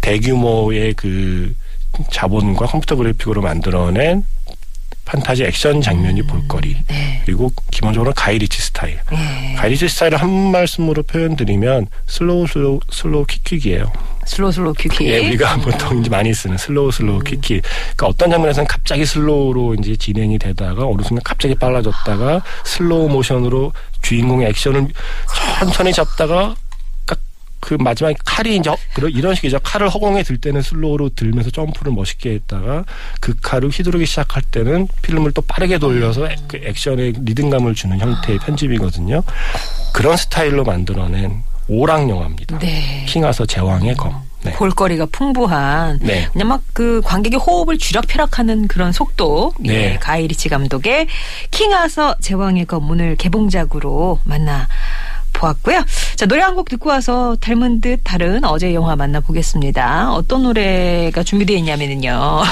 대규모의 0.00 0.94
그 0.94 1.54
자본과 2.10 2.66
컴퓨터 2.66 2.96
그래픽으로 2.96 3.42
만들어낸 3.42 4.24
판타지 5.04 5.44
액션 5.44 5.80
장면이 5.82 6.22
볼거리. 6.22 6.76
네. 6.88 7.22
그리고 7.24 7.52
기본적으로 7.70 8.12
가이리치 8.14 8.60
스타일. 8.62 8.98
네. 9.10 9.54
가이리치 9.58 9.88
스타일을 9.88 10.18
한 10.18 10.30
말씀으로 10.52 11.02
표현드리면 11.02 11.86
slow 12.06 12.46
slow 12.46 12.80
slow 12.90 13.24
quick 13.26 13.48
quick이에요. 13.48 13.92
slow 14.24 14.52
slow 14.52 14.74
quick. 14.78 15.04
예, 15.08 15.18
우리가 15.26 15.56
보통 15.62 16.00
이제 16.00 16.08
많이 16.08 16.32
쓰는 16.32 16.56
slow 16.56 16.92
slow 16.92 17.18
quick 17.20 17.39
quick. 17.39 17.62
그러니까 17.62 18.06
어떤 18.06 18.30
장면에서는 18.30 18.68
갑자기 18.68 19.04
slow로 19.04 19.74
이제 19.74 19.96
진행이 19.96 20.38
되다가 20.38 20.86
어느 20.86 21.02
순간 21.02 21.22
갑자기 21.24 21.54
빨라졌다가 21.56 22.42
슬로우 22.64 23.08
모션으로 23.08 23.72
주인공의 24.02 24.48
액션을 24.50 24.88
천천히 25.58 25.92
잡다가 25.92 26.54
까- 26.54 26.54
그 27.64 27.74
마지막에 27.74 28.16
칼이 28.24 28.56
이제 28.56 28.70
이런 29.14 29.36
식이죠. 29.36 29.60
칼을 29.60 29.88
허공에 29.88 30.24
들 30.24 30.36
때는 30.36 30.62
slow로 30.62 31.10
들면서 31.10 31.50
점프를 31.50 31.92
멋있게 31.92 32.30
했다가 32.30 32.84
그 33.20 33.34
칼을 33.40 33.68
휘두르기 33.70 34.04
시작할 34.04 34.42
때는 34.42 34.88
필름을 35.02 35.30
또 35.30 35.42
빠르게 35.42 35.78
돌려서 35.78 36.28
액- 36.28 36.48
그 36.48 36.56
액션에 36.62 37.12
리듬감을 37.24 37.76
주는 37.76 38.00
형태의 38.00 38.40
편집이거든요. 38.40 39.22
그런 39.94 40.16
스타일로 40.16 40.64
만들어낸 40.64 41.44
오락 41.68 42.08
영화입니다. 42.10 42.58
네. 42.58 43.04
킹아서 43.08 43.46
제왕의 43.46 43.94
검. 43.94 44.12
네. 44.44 44.50
볼거리가 44.54 45.06
풍부한 45.12 46.00
네. 46.02 46.28
그냥 46.32 46.48
막 46.48 46.62
그 46.72 47.00
관객의 47.04 47.38
호흡을 47.38 47.78
쥐락펴락하는 47.78 48.66
그런 48.66 48.90
속도 48.90 49.52
네. 49.60 49.92
예, 49.92 49.98
가이리치 50.00 50.48
감독의 50.48 51.06
킹아서 51.52 52.16
제왕의 52.20 52.64
검 52.64 52.90
오늘 52.90 53.14
개봉작으로 53.14 54.18
만나 54.24 54.66
보았고요. 55.42 55.84
자 56.16 56.26
노래 56.26 56.40
한 56.42 56.52
곡 56.52 56.68
듣고 56.68 56.90
와서 56.90 57.34
닮은 57.40 57.80
듯 57.80 58.00
다른 58.04 58.44
어제 58.44 58.74
영화 58.74 58.94
만나보겠습니다. 58.94 60.12
어떤 60.12 60.42
노래가 60.44 61.22
준비되어 61.22 61.56
있냐면은요. 61.56 62.42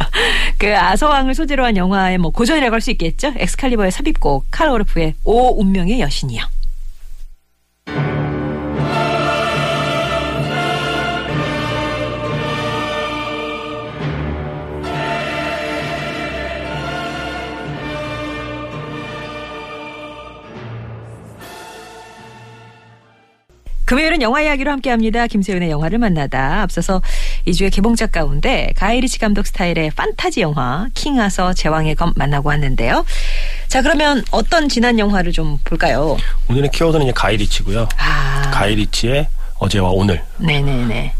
그 0.58 0.76
아서왕을 0.76 1.34
소재로 1.34 1.64
한 1.64 1.76
영화의 1.76 2.18
뭐 2.18 2.30
고전이라고 2.30 2.72
할 2.74 2.80
수 2.80 2.90
있겠죠. 2.92 3.32
엑스칼리버의 3.36 3.90
삽입곡 3.92 4.46
칼 4.50 4.70
오르프의 4.70 5.14
오 5.24 5.60
운명의 5.60 6.00
여신이요. 6.00 6.42
금요일은 23.90 24.22
영화 24.22 24.40
이야기로 24.40 24.70
함께합니다. 24.70 25.26
김세윤의 25.26 25.68
영화를 25.68 25.98
만나다. 25.98 26.62
앞서서 26.62 27.02
이 27.44 27.52
주의 27.52 27.70
개봉작 27.70 28.12
가운데 28.12 28.72
가이리치 28.76 29.18
감독 29.18 29.48
스타일의 29.48 29.90
판타지 29.96 30.42
영화 30.42 30.86
킹아서 30.94 31.54
제왕의 31.54 31.96
검 31.96 32.12
만나고 32.14 32.50
왔는데요. 32.50 33.04
자 33.66 33.82
그러면 33.82 34.22
어떤 34.30 34.68
지난 34.68 35.00
영화를 35.00 35.32
좀 35.32 35.58
볼까요? 35.64 36.16
오늘의 36.48 36.70
키워드는 36.70 37.06
이제 37.06 37.12
가이리치고요. 37.12 37.88
아, 37.96 38.50
가이리치의 38.52 39.26
어제와 39.58 39.90
오늘. 39.90 40.22
네네네. 40.38 41.12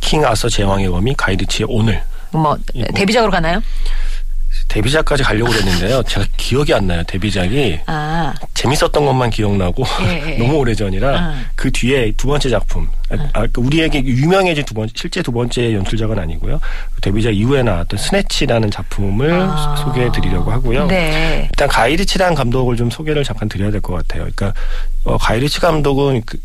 킹 0.00 0.24
아서 0.24 0.48
제왕의 0.48 0.88
검이 0.88 1.12
가이리치의 1.18 1.66
오늘. 1.70 2.02
뭐 2.32 2.56
이거. 2.72 2.90
데뷔작으로 2.94 3.30
가나요? 3.30 3.60
데뷔작까지 4.68 5.22
가려고 5.22 5.50
그랬는데요. 5.52 6.02
제가 6.04 6.26
기억이 6.36 6.74
안 6.74 6.86
나요. 6.86 7.02
데뷔작이 7.06 7.80
아, 7.86 8.34
재밌었던 8.54 8.92
것만 9.04 9.30
기억나고 9.30 9.84
예, 10.02 10.32
예. 10.32 10.38
너무 10.42 10.56
오래 10.58 10.74
전이라 10.74 11.08
아. 11.18 11.34
그 11.54 11.70
뒤에 11.70 12.12
두 12.16 12.26
번째 12.26 12.48
작품 12.50 12.88
아, 13.34 13.46
그 13.52 13.60
우리에게 13.60 14.02
유명해진 14.04 14.64
두 14.64 14.74
번째 14.74 14.92
실제 14.96 15.22
두 15.22 15.30
번째 15.30 15.72
연출작은 15.74 16.18
아니고요. 16.18 16.58
그 16.96 17.00
데뷔작 17.02 17.34
이후에 17.36 17.62
나왔던 17.62 17.98
스네치라는 17.98 18.70
작품을 18.72 19.32
아. 19.32 19.76
소개해 19.84 20.10
드리려고 20.10 20.50
하고요. 20.50 20.86
네. 20.88 21.48
일단 21.50 21.68
가이리치라는 21.68 22.34
감독을 22.34 22.76
좀 22.76 22.90
소개를 22.90 23.22
잠깐 23.22 23.48
드려야 23.48 23.70
될 23.70 23.80
것 23.80 23.94
같아요. 23.94 24.22
그러니까 24.34 24.52
어, 25.04 25.16
가이리치 25.18 25.60
감독은 25.60 26.22
그 26.26 26.38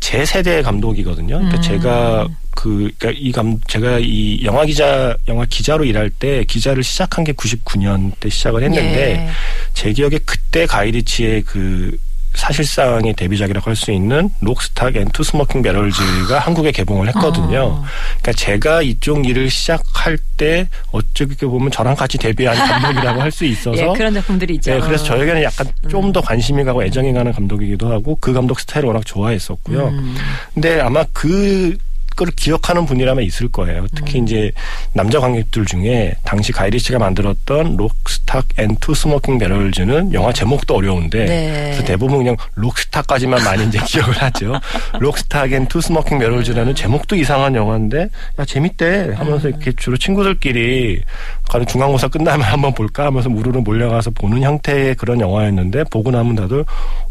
제 0.00 0.24
세대의 0.24 0.62
감독이거든요. 0.62 1.36
그러니까 1.36 1.56
음. 1.58 1.62
제가 1.62 2.26
그 2.60 2.90
그러니까 2.98 3.20
이 3.22 3.30
감 3.30 3.60
제가 3.68 4.00
이 4.00 4.42
영화 4.44 4.64
기자 4.64 5.16
영화 5.28 5.44
기자로 5.48 5.84
일할 5.84 6.10
때 6.10 6.42
기자를 6.42 6.82
시작한 6.82 7.22
게 7.22 7.32
99년 7.32 8.10
때 8.18 8.28
시작을 8.28 8.64
했는데 8.64 9.26
예. 9.26 9.28
제 9.74 9.92
기억에 9.92 10.18
그때 10.26 10.66
가이리치의 10.66 11.42
그 11.42 11.96
사실상의 12.34 13.14
데뷔작이라고 13.14 13.68
할 13.70 13.74
수 13.76 13.90
있는 13.92 14.28
Lock 14.40 14.64
Stock 14.64 14.94
and 14.96 15.09
Two 15.09 15.22
Smoking 15.24 15.62
Barrels가 15.62 16.38
한국에 16.40 16.72
개봉을 16.72 17.08
했거든요. 17.08 17.60
어. 17.60 17.84
그러니까 18.20 18.32
제가 18.32 18.82
이쪽 18.82 19.26
일을 19.26 19.50
시작할 19.50 20.18
때 20.36 20.68
어떻게 20.92 21.46
보면 21.46 21.70
저랑 21.70 21.94
같이 21.96 22.18
데뷔한 22.18 22.56
감독이라고 22.56 23.20
할 23.22 23.30
수 23.32 23.44
있어서 23.46 23.76
예, 23.76 23.86
그런 23.96 24.14
작품들이 24.14 24.54
있죠. 24.56 24.72
네, 24.72 24.80
그래서 24.80 25.04
저에게는 25.04 25.42
약간 25.42 25.66
좀 25.88 26.06
음. 26.06 26.12
더 26.12 26.20
관심이 26.20 26.62
가고 26.64 26.82
애정이 26.84 27.12
가는 27.12 27.32
감독이기도 27.32 27.90
하고 27.90 28.16
그 28.20 28.32
감독 28.32 28.58
스타일을 28.60 28.88
워낙 28.88 29.04
좋아했었고요. 29.06 29.88
음. 29.88 30.16
근데 30.54 30.80
아마 30.80 31.04
그 31.12 31.76
거를 32.18 32.32
기억하는 32.34 32.84
분이라면 32.84 33.24
있을 33.24 33.48
거예요. 33.48 33.82
음. 33.82 33.88
특히 33.94 34.18
이제 34.18 34.52
남자 34.92 35.20
관객들 35.20 35.64
중에 35.64 36.14
당시 36.24 36.52
가이리치가 36.52 36.98
만들었던 36.98 37.76
Lock 37.76 38.07
Stock 38.07 38.46
and 38.58 38.76
Two 38.76 38.94
Smoking 38.94 39.38
Barrels는 39.38 40.12
영화 40.12 40.32
제목도 40.32 40.74
어려운데 40.74 41.24
네. 41.24 41.62
그래서 41.66 41.84
대부분 41.84 42.18
그냥 42.18 42.36
Lock 42.56 42.76
Stock까지만 42.76 43.42
많이 43.44 43.64
이제 43.66 43.78
기억을 43.86 44.20
하죠. 44.20 44.60
Lock 44.98 45.22
Stock 45.22 45.52
and 45.52 45.66
Two 45.66 45.80
Smoking 45.80 46.18
Barrels라는 46.18 46.74
제목도 46.74 47.16
이상한 47.16 47.54
영화인데 47.54 48.08
야 48.38 48.44
재밌대 48.44 49.14
하면서 49.14 49.48
음. 49.48 49.54
이렇게 49.54 49.72
주로 49.76 49.96
친구들끼리 49.96 51.02
가는 51.48 51.66
중간고사 51.66 52.08
끝나면 52.08 52.42
한번 52.42 52.74
볼까 52.74 53.06
하면서 53.06 53.28
우르르 53.28 53.60
몰려가서 53.60 54.10
보는 54.10 54.42
형태의 54.42 54.96
그런 54.96 55.20
영화였는데 55.20 55.84
보고 55.84 56.10
나면 56.10 56.34
다들 56.34 56.64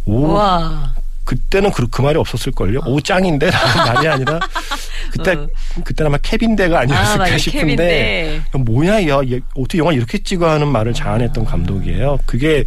오 0.06 0.34
와. 0.34 0.94
그때는 1.27 1.72
그, 1.72 1.86
그 1.88 2.01
말이 2.01 2.17
없었을걸요. 2.17 2.79
오 2.86 3.01
짱인데 3.01 3.50
라는 3.51 3.75
말이 3.93 4.07
아니라 4.07 4.39
그때 5.12 5.31
어. 5.34 5.48
그때는 5.84 6.07
아마 6.10 6.17
아, 6.77 6.79
아니었을까 6.79 7.17
맞아요. 7.17 7.38
싶은데 7.38 7.67
캡인데. 7.67 8.41
뭐야 8.57 9.07
야 9.10 9.22
얘, 9.29 9.39
어떻게 9.55 9.77
영화 9.77 9.91
이렇게 9.91 10.17
찍어 10.17 10.50
하는 10.50 10.67
말을 10.69 10.93
자아냈던 10.93 11.43
감독이에요. 11.46 12.17
그게 12.25 12.63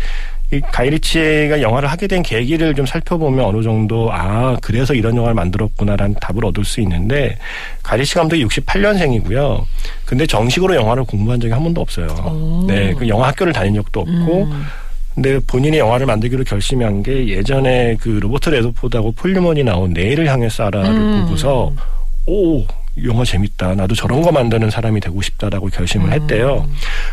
이 0.52 0.61
가이리치가 0.61 1.62
영화를 1.62 1.88
하게 1.90 2.07
된 2.09 2.23
계기를 2.23 2.75
좀 2.75 2.85
살펴보면 2.85 3.45
어느 3.45 3.62
정도 3.62 4.12
아 4.12 4.57
그래서 4.61 4.95
이런 4.95 5.17
영화를 5.17 5.35
만들었구나라는 5.35 6.17
답을 6.21 6.45
얻을 6.45 6.64
수 6.64 6.81
있는데 6.81 7.38
가이리치 7.83 8.14
감독이 8.14 8.45
68년생이고요. 8.45 9.64
근데 10.05 10.26
정식으로 10.26 10.75
영화를 10.75 11.05
공부한 11.05 11.40
적이 11.40 11.55
한 11.55 11.62
번도 11.62 11.81
없어요. 11.81 12.09
오. 12.26 12.64
네, 12.67 12.93
그 12.95 13.09
영화 13.09 13.29
학교를 13.29 13.52
다닌 13.52 13.75
적도 13.75 14.00
없고 14.00 14.43
음. 14.45 14.67
근데 15.14 15.38
본인이 15.40 15.79
영화를 15.79 16.07
만들기로 16.07 16.45
결심한 16.45 17.02
게 17.02 17.29
예전에 17.29 17.97
그 18.00 18.09
로버트 18.09 18.50
레드포드하고 18.50 19.12
폴리먼이 19.12 19.64
나온 19.64 19.93
내일을 19.93 20.26
향해 20.26 20.47
쏴라를 20.49 20.87
음. 20.87 21.25
보고서 21.25 21.73
오 22.26 22.64
영화 23.05 23.25
재밌다. 23.25 23.75
나도 23.75 23.95
저런 23.95 24.21
거 24.23 24.31
만드는 24.33 24.71
사람이 24.71 25.00
되고 25.00 25.21
싶다라고 25.23 25.69
결심을 25.69 26.09
음. 26.09 26.12
했대요. 26.12 26.69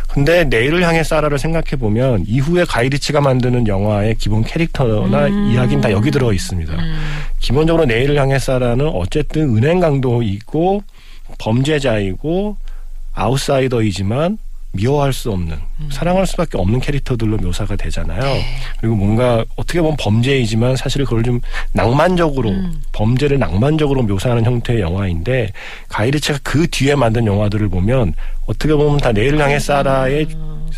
근데 0.08 0.44
내일을 0.44 0.82
향해 0.82 1.02
쏴라를 1.02 1.38
생각해 1.38 1.76
보면 1.78 2.24
이후에 2.26 2.64
가이리치가 2.64 3.20
만드는 3.20 3.66
영화의 3.66 4.16
기본 4.16 4.42
캐릭터나 4.44 5.26
음. 5.26 5.50
이야기는 5.52 5.80
다 5.80 5.90
여기 5.90 6.10
들어 6.10 6.32
있습니다. 6.32 6.72
음. 6.72 6.98
기본적으로 7.38 7.84
내일을 7.84 8.16
향해 8.16 8.36
쏴라는 8.36 8.90
어쨌든 8.94 9.56
은행 9.56 9.80
강도이고 9.80 10.82
범죄자이고 11.38 12.56
아웃사이더이지만 13.14 14.38
미워할 14.78 15.12
수 15.12 15.32
없는 15.32 15.56
음. 15.80 15.88
사랑할 15.90 16.26
수밖에 16.26 16.56
없는 16.56 16.80
캐릭터들로 16.80 17.36
묘사가 17.38 17.74
되잖아요. 17.74 18.20
네. 18.20 18.44
그리고 18.80 18.94
뭔가 18.94 19.44
어떻게 19.56 19.80
보면 19.80 19.96
범죄이지만 19.98 20.76
사실 20.76 21.04
그걸 21.04 21.24
좀 21.24 21.40
낭만적으로 21.72 22.50
음. 22.50 22.80
범죄를 22.92 23.38
낭만적으로 23.40 24.02
묘사하는 24.02 24.44
형태의 24.44 24.80
영화인데 24.80 25.52
가이리치가 25.88 26.38
그 26.44 26.68
뒤에 26.68 26.94
만든 26.94 27.26
영화들을 27.26 27.68
보면 27.68 28.14
어떻게 28.46 28.72
보면 28.72 28.98
다 28.98 29.10
내일을 29.12 29.40
향해 29.40 29.58
사라의 29.58 30.28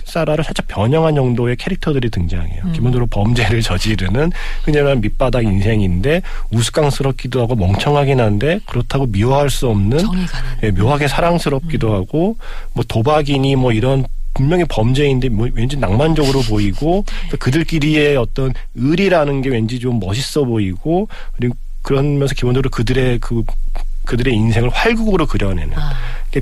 사라를 0.04 0.44
살짝 0.44 0.66
변형한 0.68 1.14
정도의 1.14 1.56
캐릭터들이 1.56 2.10
등장해요. 2.10 2.62
음. 2.64 2.72
기본적으로 2.72 3.06
범죄를 3.06 3.62
저지르는 3.62 4.32
흔히 4.64 4.78
말하는 4.78 5.00
밑바닥 5.00 5.44
인생인데 5.44 6.22
우스꽝스럽기도 6.50 7.40
하고 7.42 7.54
멍청하긴 7.56 8.20
한데 8.20 8.60
그렇다고 8.66 9.06
미워할 9.06 9.50
수 9.50 9.68
없는. 9.68 9.98
예, 10.62 10.70
묘하게 10.70 11.08
사랑스럽기도 11.08 11.94
하고 11.94 12.36
뭐 12.72 12.84
도박이니 12.86 13.56
뭐 13.56 13.72
이런 13.72 14.04
분명히 14.34 14.64
범죄인데 14.64 15.28
뭐 15.28 15.48
왠지 15.52 15.76
낭만적으로 15.76 16.40
보이고 16.42 17.04
또 17.30 17.36
그들끼리의 17.36 18.16
어떤 18.16 18.52
의리라는 18.74 19.42
게 19.42 19.50
왠지 19.50 19.78
좀 19.78 19.98
멋있어 19.98 20.44
보이고 20.44 21.08
그리고 21.36 21.56
그러면서 21.82 22.34
기본적으로 22.34 22.70
그들의 22.70 23.18
그 23.18 23.42
그들의 24.04 24.34
인생을 24.34 24.70
활극으로 24.70 25.26
그려내는 25.26 25.76
아. 25.76 25.92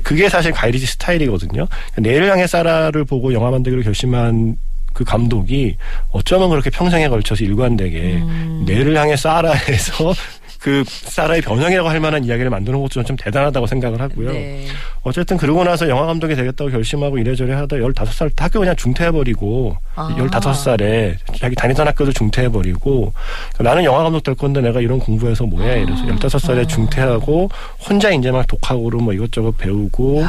그게 0.03 0.29
사실 0.29 0.51
가이리치 0.51 0.85
스타일이거든요. 0.85 1.67
내를 1.97 2.29
향해 2.29 2.45
사라를 2.45 3.05
보고 3.05 3.33
영화 3.33 3.49
만들기로 3.49 3.81
결심한 3.83 4.57
그 4.93 5.03
감독이 5.03 5.77
어쩌면 6.11 6.49
그렇게 6.49 6.69
평생에 6.69 7.07
걸쳐서 7.07 7.43
일관되게 7.43 8.17
음. 8.21 8.63
내를 8.67 8.95
향해 8.97 9.15
사라에서 9.15 10.13
그 10.59 10.83
사라의 10.85 11.41
변형이라고 11.41 11.89
할 11.89 11.99
만한 11.99 12.25
이야기를 12.25 12.49
만드는 12.49 12.81
것도 12.81 13.03
좀 13.03 13.15
대단하다고 13.15 13.65
생각을 13.65 14.01
하고요. 14.01 14.33
네. 14.33 14.67
어쨌든 15.03 15.37
그러고 15.37 15.63
나서 15.63 15.87
영화 15.87 16.05
감독이 16.05 16.35
되겠다고 16.35 16.69
결심하고 16.69 17.17
이래저래 17.17 17.53
하다 17.53 17.77
15살 17.77 18.29
때 18.35 18.43
학교 18.43 18.59
그냥 18.59 18.75
중퇴해버리고 18.75 19.77
아. 19.95 20.15
15살에 20.17 21.15
자기 21.39 21.55
다니던 21.55 21.87
학교도 21.87 22.11
중퇴해버리고 22.11 23.13
나는 23.59 23.85
영화 23.85 24.03
감독 24.03 24.21
될 24.21 24.35
건데 24.35 24.59
내가 24.61 24.81
이런 24.81 24.99
공부해서 24.99 25.45
뭐야 25.45 25.75
이래서 25.75 26.03
15살에 26.03 26.67
중퇴하고 26.67 27.49
혼자 27.87 28.11
이제 28.11 28.29
막 28.29 28.45
독학으로 28.45 28.99
뭐 28.99 29.13
이것저것 29.13 29.57
배우고 29.57 30.25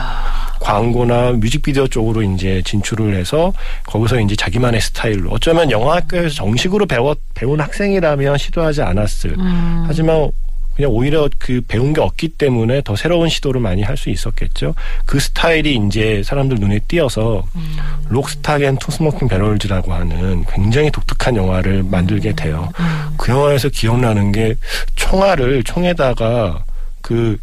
광고나 0.61 1.33
뮤직비디오 1.33 1.89
쪽으로 1.89 2.23
이제 2.23 2.63
진출을 2.65 3.17
해서 3.17 3.53
거기서 3.87 4.21
이제 4.21 4.37
자기만의 4.37 4.81
스타일로 4.81 5.31
어쩌면 5.31 5.71
영화학교에서 5.71 6.35
정식으로 6.35 6.87
배워 6.87 7.17
배운 7.35 7.61
학생이라면 7.61 8.39
시도하지 8.39 8.83
않았을 8.83 9.33
음. 9.39 9.85
하지만 9.87 10.31
그냥 10.77 10.93
오히려 10.93 11.29
그 11.39 11.61
배운 11.67 11.93
게 11.93 12.01
없기 12.01 12.29
때문에 12.29 12.81
더 12.83 12.97
새로운 12.97 13.29
시도를 13.29 13.61
많이 13.61 13.83
할 13.83 13.97
수 13.97 14.09
있었겠죠. 14.09 14.75
그 15.05 15.19
스타일이 15.21 15.79
이제 15.87 16.23
사람들 16.25 16.57
눈에 16.59 16.79
띄어서 16.89 17.45
음. 17.55 17.77
Lock 18.09 18.33
Stock 18.33 18.63
and 18.63 18.79
Two 18.79 18.94
Smoking 18.94 19.29
Barrels라고 19.29 19.93
하는 19.93 20.45
굉장히 20.47 20.91
독특한 20.91 21.37
영화를 21.37 21.83
만들게 21.83 22.35
돼요. 22.35 22.71
음. 22.79 23.15
그 23.19 23.31
영화에서 23.33 23.69
기억나는 23.69 24.33
게 24.33 24.55
총알을 24.95 25.65
총에다가 25.65 26.65
그 27.03 27.37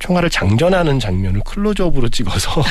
총알을 0.00 0.30
장전하는 0.30 0.98
장면을 0.98 1.40
클로즈업으로 1.44 2.08
찍어서 2.08 2.62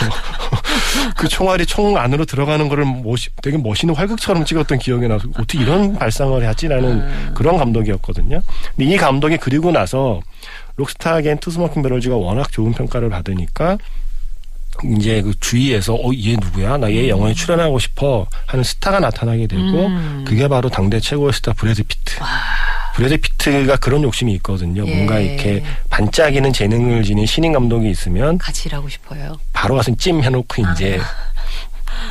그 1.16 1.28
총알이 1.28 1.66
총 1.66 1.96
안으로 1.98 2.26
들어가는 2.26 2.68
거를 2.70 2.86
멋이, 2.86 3.28
되게 3.42 3.58
멋있는 3.58 3.96
활극처럼 3.96 4.46
찍었던 4.46 4.80
기억이 4.80 5.08
나서 5.08 5.28
어떻게 5.30 5.60
이런 5.60 5.94
발상을 5.94 6.46
하지라는 6.46 6.90
음. 6.90 7.32
그런 7.36 7.58
감독이었거든요. 7.58 8.42
근데 8.76 8.92
이 8.92 8.98
감독이 8.98 9.38
그리고 9.38 9.72
나서 9.72 10.20
Lock 10.76 10.96
Stock 10.96 11.22
and 11.22 11.38
Two 11.38 11.51
Smoking 11.51 11.84
Barrels가 11.84 12.16
워낙 12.16 12.52
좋은 12.52 12.74
평가를 12.74 13.10
받으니까 13.10 13.78
이제 14.98 15.22
그 15.22 15.34
주위에서 15.40 15.94
어 15.94 16.12
얘 16.14 16.36
누구야 16.38 16.78
나 16.78 16.90
얘 16.90 17.10
영화에 17.10 17.34
출연하고 17.34 17.80
싶어 17.80 18.26
하는 18.48 18.64
스타가 18.64 19.00
나타나게 19.00 19.46
되고 19.46 19.62
음. 19.88 20.26
그게 20.28 20.48
바로 20.48 20.70
당대 20.70 21.00
최고의 21.00 21.34
스타 21.34 21.54
브래드 21.54 21.84
피트. 21.84 22.16
브래드 23.00 23.16
피트가 23.18 23.78
그런 23.78 24.04
욕심이 24.04 24.34
있거든요. 24.34 24.86
예. 24.86 24.94
뭔가 24.94 25.20
이렇게 25.20 25.64
반짝이는 25.90 26.52
재능을 26.52 27.02
지닌 27.04 27.26
신인 27.26 27.54
감독이 27.54 27.90
있으면 27.90 28.38
같이 28.40 28.68
일하고 28.68 28.90
싶어요. 28.90 29.38
바로 29.54 29.76
가서 29.78 29.96
찜 29.96 30.22
해놓고 30.22 30.62
이제 30.74 31.00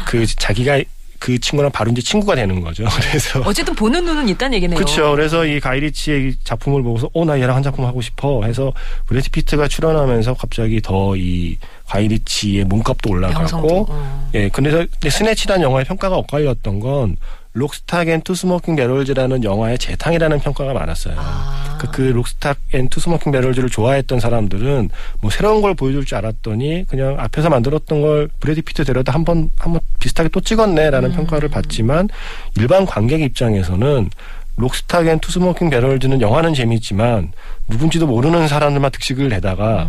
그 0.07 0.25
자기가 0.27 0.81
그 1.19 1.39
친구랑 1.39 1.73
바로 1.73 1.91
이제 1.91 2.01
친구가 2.01 2.37
되는 2.37 2.63
거죠. 2.63 2.87
그래서 3.03 3.43
어쨌든 3.45 3.75
보는 3.75 4.03
눈은 4.03 4.31
있다는 4.31 4.55
얘기네요. 4.57 4.77
그렇죠. 4.79 5.11
그래서 5.11 5.45
이 5.45 5.61
가이리치의 5.61 6.37
작품을 6.43 6.83
보고서 6.83 7.11
어 7.13 7.25
나 7.27 7.39
얘랑 7.39 7.55
한 7.57 7.63
작품 7.63 7.85
하고 7.85 8.01
싶어 8.01 8.45
해서 8.45 8.73
브래드 9.07 9.29
피트가 9.31 9.69
출연하면서 9.69 10.35
갑자기 10.35 10.81
더 10.81 11.15
이 11.17 11.59
가이리치의 11.89 12.65
몸값도 12.65 13.11
올라가고 13.11 13.41
명성도. 13.41 13.87
어. 13.91 14.31
예, 14.35 14.49
근데, 14.49 14.87
Snatch라는 15.07 15.63
영화의 15.65 15.85
평가가 15.85 16.17
엇갈렸던 16.17 16.81
건 16.81 17.17
Lock 17.59 17.81
Stock 17.81 18.09
and 18.09 18.21
Two 18.23 18.35
Smoking 18.35 18.77
Barrels라는 18.77 19.43
영화의 19.43 19.79
재탕이라는 19.79 20.39
평가가 20.41 20.73
많았어요. 20.73 21.15
아. 21.19 21.77
그, 21.79 21.91
그 21.91 22.03
Lock 22.03 22.27
Stock 22.27 22.59
and 22.73 22.89
Two 22.89 23.01
Smoking 23.01 23.33
Barrels를 23.33 23.69
좋아했던 23.69 24.21
사람들은 24.21 24.91
뭐 25.21 25.31
새로운 25.31 25.61
걸 25.61 25.75
보여줄 25.75 26.05
줄 26.05 26.19
알았더니 26.19 26.85
그냥 26.89 27.17
앞에서 27.19 27.51
만들었던 27.51 28.01
걸 28.01 28.29
브래드 28.41 28.63
피트 28.63 28.85
데려다 28.85 29.13
한번 29.13 29.51
한번 29.59 29.81
비슷하게 29.99 30.29
또 30.31 30.41
찍었네라는 30.41 31.13
평가를 31.13 31.49
받지만 31.49 32.09
일반 32.57 32.87
관객 32.87 33.21
입장에서는 33.23 34.11
Lock 34.59 34.80
Stock 34.80 35.07
and 35.07 35.19
Two 35.21 35.36
Smoking 35.36 35.71
Barrels는 35.71 36.21
영화는 36.21 36.53
재밌지만 36.53 37.33
누군지도 37.69 38.07
모르는 38.07 38.49
사람들만 38.49 38.91
득시글대다가 38.91 39.89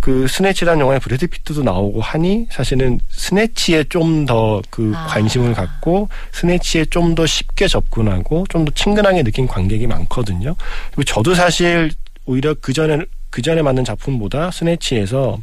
그 0.00 0.26
Snatch라는 0.28 0.80
영화에 0.80 0.98
브래드 0.98 1.26
피트도 1.26 1.62
나오고 1.62 2.00
하니 2.00 2.46
사실은 2.50 3.00
Snatch에 3.10 3.84
좀 3.84 4.24
더 4.26 4.59
그 4.59 4.92
아. 4.94 5.06
관심을 5.08 5.52
갖고 5.54 6.08
Snatch에 6.32 6.86
좀 6.86 7.14
더 7.14 7.26
쉽게 7.26 7.68
접근하고 7.68 8.46
좀 8.48 8.64
더 8.64 8.72
친근하게 8.74 9.22
느낀 9.24 9.46
관객이 9.46 9.86
많거든요. 9.86 10.54
그리고 10.90 11.04
저도 11.04 11.34
사실 11.34 11.90
오히려 12.26 12.54
그 12.60 12.72
전에 12.72 12.98
그 13.30 13.42
전에 13.42 13.60
만든 13.62 13.84
작품보다 13.84 14.50
Snatch에서 14.50 15.38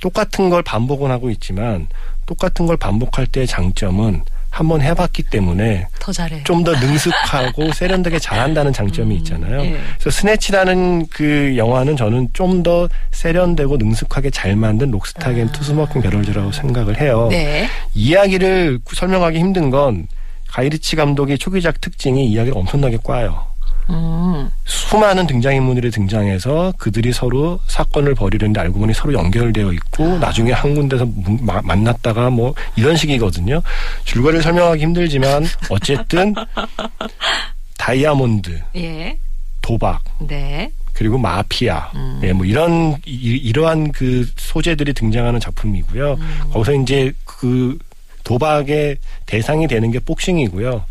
똑같은 0.00 0.50
걸 0.50 0.62
반복은 0.62 1.10
하고 1.10 1.30
있지만 1.30 1.86
똑같은 2.26 2.66
걸 2.66 2.76
반복할 2.76 3.26
때의 3.26 3.46
장점은 3.46 4.24
한번 4.52 4.82
해봤기 4.82 5.22
때문에 5.24 5.88
더 5.98 6.12
잘해. 6.12 6.44
좀 6.44 6.62
더 6.62 6.72
능숙하고 6.78 7.72
세련되게 7.74 8.18
잘한다는 8.18 8.72
장점이 8.72 9.16
있잖아요. 9.16 9.62
예. 9.64 9.80
그래서 9.98 10.10
Snatch라는 10.10 11.06
그 11.08 11.54
영화는 11.56 11.96
저는 11.96 12.28
좀 12.34 12.62
더 12.62 12.86
세련되고 13.12 13.78
능숙하게 13.78 14.30
잘 14.30 14.54
만든 14.54 14.90
Lock 14.92 15.12
Stock 15.12 15.36
and 15.38 15.50
Two 15.50 15.66
Smoking 15.66 16.02
Barrels라고 16.02 16.52
생각을 16.52 17.00
해요. 17.00 17.28
네. 17.30 17.66
이야기를 17.94 18.78
설명하기 18.92 19.38
힘든 19.38 19.70
건 19.70 20.06
가이리치 20.48 20.96
감독의 20.96 21.38
초기작 21.38 21.80
특징이 21.80 22.26
이야기를 22.28 22.56
엄청나게 22.56 22.98
꽈요. 23.02 23.46
음. 23.90 24.48
수많은 24.64 25.26
등장인물들이 25.26 25.90
등장해서 25.90 26.72
그들이 26.78 27.12
서로 27.12 27.58
사건을 27.66 28.14
벌이는데 28.14 28.60
알고 28.60 28.78
보니 28.80 28.94
서로 28.94 29.14
연결되어 29.14 29.72
있고 29.72 30.18
나중에 30.18 30.52
한 30.52 30.74
군데서 30.74 31.04
무- 31.06 31.38
마- 31.42 31.60
만났다가 31.62 32.30
뭐 32.30 32.54
이런 32.76 32.96
식이거든요. 32.96 33.62
줄거리를 34.04 34.42
설명하기 34.42 34.82
힘들지만 34.82 35.44
어쨌든 35.70 36.34
다이아몬드, 37.78 38.60
예. 38.76 39.16
도박, 39.60 40.02
네. 40.20 40.70
그리고 40.92 41.18
마피아, 41.18 41.90
음. 41.94 42.20
예, 42.22 42.32
뭐 42.32 42.44
이런 42.44 42.96
이, 43.06 43.52
러한그 43.52 44.28
소재들이 44.36 44.92
등장하는 44.92 45.40
작품이고요. 45.40 46.12
음. 46.14 46.50
거기서 46.52 46.74
이제 46.74 47.12
그 47.24 47.78
도박의 48.24 48.98
대상이 49.26 49.66
되는 49.66 49.90
게 49.90 49.98
복싱이고요. 49.98 50.84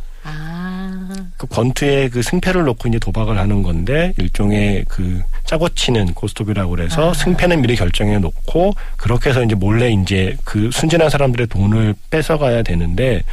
아. 1.42 1.48
그 1.48 1.48
권투에 1.48 2.10
그 2.10 2.22
승패를 2.22 2.64
놓고 2.64 2.90
이제 2.90 3.00
도박을 3.00 3.38
하는 3.38 3.64
건데 3.64 4.14
일종의 4.18 4.86
그 4.88 5.22
짜고 5.46 5.70
치는 5.70 6.14
고스톱이라고 6.14 6.72
그래서 6.72 7.12
아. 7.12 7.14
승패는 7.14 7.62
미리 7.62 7.76
결정해 7.76 8.20
놓고 8.20 8.74
그렇게 8.98 9.30
해서 9.30 9.44
이제 9.44 9.56
몰래 9.56 9.90
이제 9.92 10.38
그 10.44 10.70
순진한 10.72 11.10
사람들의 11.10 11.48
돈을 11.48 11.96
뺏어가야 12.10 12.64
되는데 12.64 13.24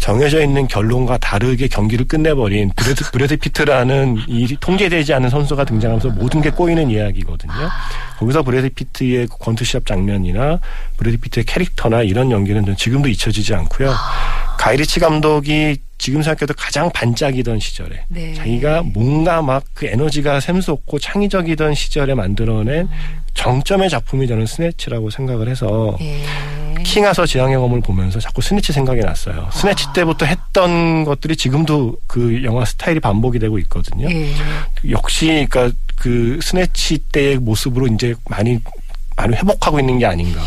정해져 0.00 0.42
있는 0.42 0.66
결론과 0.66 1.18
다르게 1.18 1.68
경기를 1.68 2.08
끝내버린 2.08 2.70
브래드, 2.74 3.10
브래드 3.12 3.36
피트라는 3.36 4.16
이 4.28 4.56
통제되지 4.58 5.12
않은 5.14 5.28
선수가 5.28 5.64
등장하면서 5.64 6.08
모든 6.10 6.40
게 6.40 6.50
꼬이는 6.50 6.90
이야기거든요. 6.90 7.52
거기서 8.18 8.42
브래드 8.42 8.70
피트의 8.70 9.26
그 9.28 9.36
권투 9.38 9.64
시합 9.64 9.84
장면이나 9.86 10.58
브래드 10.96 11.18
피트의 11.18 11.44
캐릭터나 11.44 12.02
이런 12.02 12.30
연기는 12.30 12.64
전 12.64 12.74
지금도 12.76 13.08
잊혀지지 13.08 13.54
않고요. 13.54 13.94
가이리치 14.58 15.00
감독이 15.00 15.76
지금 15.98 16.22
생각해도 16.22 16.54
가장 16.56 16.90
반짝이던 16.92 17.60
시절에 17.60 18.04
네. 18.08 18.32
자기가 18.34 18.82
뭔가 18.82 19.42
막 19.42 19.64
그 19.74 19.86
에너지가 19.86 20.40
샘솟고 20.40 20.98
창의적이던 20.98 21.74
시절에 21.74 22.14
만들어낸 22.14 22.88
정점의 23.34 23.88
작품이 23.88 24.26
저는 24.26 24.46
Snatch라고 24.46 25.08
생각을 25.10 25.48
해서 25.48 25.96
예. 26.00 26.20
킹 26.82 27.04
아서 27.04 27.26
제왕의 27.26 27.56
검을 27.58 27.80
보면서 27.80 28.20
자꾸 28.20 28.42
Snatch 28.42 28.72
생각이 28.72 29.00
났어요. 29.00 29.48
Snatch 29.52 29.86
아. 29.88 29.92
때부터 29.92 30.26
했던 30.26 31.04
것들이 31.04 31.36
지금도 31.36 31.96
그 32.06 32.42
영화 32.44 32.64
스타일이 32.64 33.00
반복이 33.00 33.38
되고 33.38 33.58
있거든요. 33.60 34.10
예. 34.10 34.32
역시 34.90 35.46
그러니까 35.48 35.76
그 35.96 36.38
Snatch 36.42 36.98
때의 37.12 37.38
모습으로 37.38 37.86
이제 37.88 38.14
많이 38.28 38.58
많이 39.16 39.36
회복하고 39.36 39.80
있는 39.80 39.98
게 39.98 40.06
아닌가. 40.06 40.40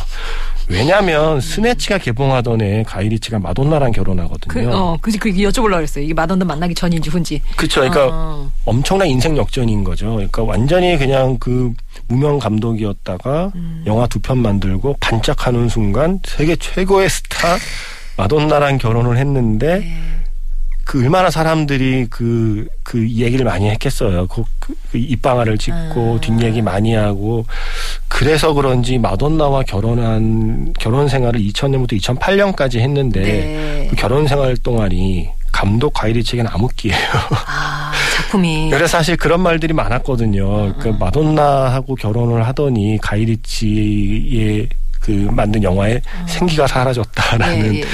왜냐하면 0.73 1.39
스네치가 1.39 1.97
개봉하던 1.99 2.61
해 2.61 2.83
가이리치가 2.83 3.39
마돈나랑 3.39 3.91
그, 3.91 3.97
결혼하거든요. 3.97 4.69
어, 4.71 4.97
그지, 5.01 5.17
그 5.19 5.29
여쭤보려고 5.29 5.75
그랬어요. 5.75 6.03
이게 6.03 6.13
마돈나 6.13 6.43
만나기 6.45 6.73
전인지 6.73 7.09
후인지. 7.09 7.41
그렇죠. 7.55 7.81
그러니까 7.81 8.09
어. 8.11 8.51
엄청난 8.65 9.07
인생 9.07 9.37
역전인 9.37 9.83
거죠. 9.83 10.13
그러니까 10.15 10.43
완전히 10.43 10.97
그냥 10.97 11.37
그 11.39 11.71
무명 12.07 12.39
감독이었다가 12.39 13.51
음. 13.55 13.83
영화 13.85 14.07
두 14.07 14.19
편 14.23 14.37
만들고 14.37 14.95
반짝하는 15.01 15.67
순간 15.67 16.19
세계 16.25 16.55
최고의 16.55 17.09
스타 17.09 17.57
마돈나랑 18.15 18.77
결혼을 18.77 19.17
했는데 19.17 19.79
네. 19.79 19.93
그 20.85 21.01
얼마나 21.01 21.29
사람들이 21.29 22.07
그, 22.09 22.67
그 22.83 23.09
얘기를 23.09 23.45
많이 23.45 23.69
했겠어요. 23.69 24.27
그, 24.27 24.43
그, 24.59 24.75
그 24.91 24.97
입방아를 24.97 25.57
짓고 25.57 26.17
아. 26.17 26.21
뒷얘기 26.21 26.61
많이 26.61 26.93
하고 26.93 27.45
그래서 28.13 28.53
그런지 28.53 28.99
마돈나와 28.99 29.63
결혼한 29.63 30.73
결혼 30.79 31.07
생활을 31.07 31.39
2000년부터 31.39 31.99
2008년까지 31.99 32.79
했는데 32.79 33.21
네. 33.21 33.87
그 33.89 33.95
결혼 33.95 34.27
생활 34.27 34.55
동안이 34.55 35.29
감독 35.51 35.93
가이리치에게는 35.93 36.49
암흑기예요. 36.51 36.97
아, 37.47 37.91
작품이. 38.15 38.69
그래서 38.71 38.97
사실 38.97 39.17
그런 39.17 39.41
말들이 39.41 39.73
많았거든요. 39.73 40.75
그 40.77 40.89
마돈나하고 40.89 41.95
결혼을 41.95 42.45
하더니 42.45 42.99
가이리치의 43.01 44.69
그 44.99 45.11
만든 45.31 45.63
영화에 45.63 46.01
생기가 46.27 46.65
사라졌다라는 46.65 47.75
예, 47.75 47.77
예, 47.77 47.81
예. 47.81 47.85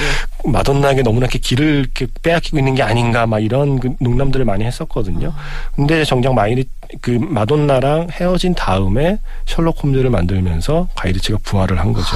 마돈나에게 0.45 1.04
너무나 1.04 1.25
이렇게 1.25 1.39
길을 1.39 1.65
이렇게 1.80 2.08
빼앗기고 2.21 2.58
있는 2.60 2.75
게 2.75 2.84
아닌가 2.84 3.25
막 3.25 3.39
이런 3.39 3.80
그 3.80 3.93
농담들을 3.99 4.45
많이 4.45 4.63
했었거든요. 4.65 5.34
근데 5.75 6.04
정작 6.06 6.34
마이리 6.34 6.65
그 7.02 7.12
마돈나랑 7.12 8.08
헤어진 8.12 8.56
다음에 8.56 9.19
셜록 9.45 9.84
홈즈를 9.84 10.10
만들면서 10.10 10.88
가이리치가 10.95 11.39
부활을 11.43 11.80
한 11.80 11.93
거죠. 11.93 12.15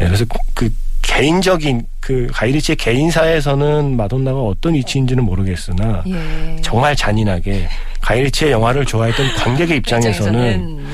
예, 0.00 0.06
그래서 0.06 0.24
그 0.54 0.72
개인적인 1.02 1.86
그 2.00 2.28
가이리치의 2.32 2.76
개인사에서는 2.76 3.96
마돈나가 3.96 4.40
어떤 4.40 4.74
위치인지는 4.74 5.22
모르겠으나 5.24 6.02
예. 6.06 6.56
정말 6.62 6.96
잔인하게 6.96 7.68
가이리치의 8.00 8.52
영화를 8.52 8.84
좋아했던 8.84 9.34
관객의 9.36 9.76
입장에서는 9.78 10.84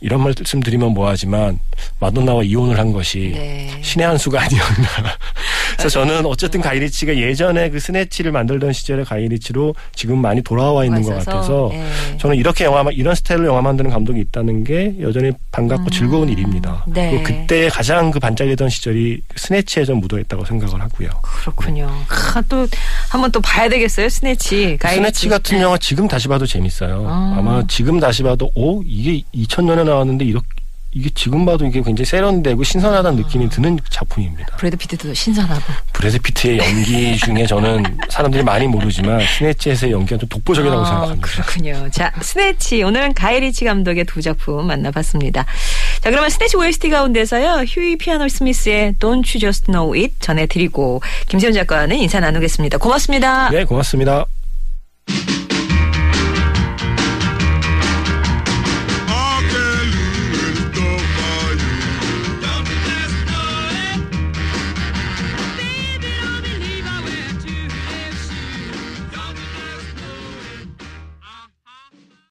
이런 0.00 0.22
말씀 0.22 0.60
드리면 0.60 0.92
뭐하지만 0.92 1.58
마돈나와 2.00 2.42
이혼을 2.42 2.78
한 2.78 2.92
것이 2.92 3.32
네. 3.34 3.70
신의 3.82 4.06
한 4.06 4.18
수가 4.18 4.42
아니었나. 4.42 4.88
그래서 5.76 5.88
저는 5.88 6.26
어쨌든 6.26 6.60
가이리치가 6.60 7.16
예전에 7.16 7.70
그 7.70 7.78
Snatch를 7.78 8.32
만들던 8.32 8.72
시절의 8.72 9.04
가이리치로 9.04 9.74
지금 9.94 10.18
많이 10.18 10.42
돌아와 10.42 10.84
있는 10.84 11.02
것 11.02 11.10
맞아서, 11.10 11.30
같아서 11.30 11.70
예. 11.72 12.18
저는 12.18 12.36
이렇게 12.36 12.64
영화 12.64 12.82
이런 12.92 13.14
스타일로 13.14 13.46
영화 13.46 13.60
만드는 13.62 13.90
감독이 13.90 14.20
있다는 14.20 14.64
게 14.64 14.94
여전히 15.00 15.32
반갑고 15.52 15.90
즐거운 15.90 16.28
일입니다. 16.28 16.84
음. 16.88 16.92
네. 16.94 17.10
그리고 17.10 17.24
그때 17.24 17.68
가장 17.68 18.10
그 18.10 18.18
반짝이던 18.18 18.68
시절이 18.68 19.20
Snatch에 19.36 19.84
좀 19.84 20.00
묻어있다고 20.00 20.44
생각을 20.44 20.80
하고요. 20.80 21.10
그렇군요. 21.22 21.90
아, 22.08 22.42
또 22.48 22.66
한번 23.10 23.30
또 23.30 23.40
봐야 23.40 23.68
되겠어요. 23.68 24.08
Snatch. 24.08 24.78
가이리치. 24.80 24.96
Snatch 24.96 25.28
같은 25.28 25.60
영화 25.60 25.76
지금 25.78 26.08
다시 26.08 26.28
봐도 26.28 26.46
재밌어요. 26.46 27.06
아. 27.06 27.34
아마 27.38 27.62
지금 27.68 28.00
다시 28.00 28.22
봐도 28.22 28.50
오 28.54 28.82
이게 28.84 29.22
2000년에 29.34 29.85
나왔는데 29.86 30.24
이렇게 30.24 30.46
이게 30.92 31.10
지금 31.14 31.44
봐도 31.44 31.66
이게 31.66 31.82
굉장히 31.82 32.06
세련되고 32.06 32.64
신선하다는 32.64 33.22
느낌이 33.22 33.50
드는 33.50 33.78
작품입니다. 33.90 34.56
브래드 34.56 34.78
피트도 34.78 35.12
신선하고. 35.12 35.60
브래드 35.92 36.18
피트의 36.20 36.56
연기 36.58 37.18
중에 37.20 37.44
저는 37.46 37.98
사람들이 38.08 38.42
많이 38.42 38.66
모르지만 38.66 39.20
Snatch에서의 39.26 39.92
연기가 39.92 40.16
좀 40.16 40.26
독보적이라고 40.30 40.80
아, 40.80 40.84
생각합니다. 40.86 41.28
그렇군요. 41.28 41.88
자, 41.90 42.10
Snatch. 42.22 42.82
오늘은 42.82 43.12
가이리치 43.12 43.66
감독의 43.66 44.06
두 44.06 44.22
작품 44.22 44.66
만나봤습니다. 44.68 45.44
자, 46.00 46.10
그러면 46.10 46.30
Snatch 46.30 46.56
OST 46.56 46.88
가운데서요. 46.88 47.64
휴이 47.68 47.96
피아노 47.98 48.26
스미스의 48.26 48.94
Don't 48.94 49.26
You 49.34 49.38
Just 49.38 49.66
Know 49.66 49.94
It 49.94 50.14
전해드리고 50.20 51.02
김세훈 51.28 51.52
작가와는 51.52 51.98
인사 51.98 52.20
나누겠습니다. 52.20 52.78
고맙습니다. 52.78 53.50
네, 53.50 53.64
고맙습니다. 53.64 54.24